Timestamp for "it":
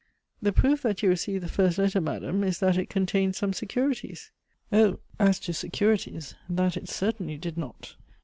2.75-2.89, 6.75-6.89